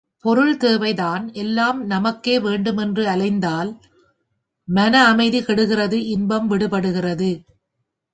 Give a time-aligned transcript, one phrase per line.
[0.25, 3.71] பொருள் தேவைதான் எல்லாம் நமக்கே வேண்டும் என்று அலைந்தால்
[4.67, 7.31] மன அமைதி கெடுகிறது இன்பம் விடுபடுகிறது.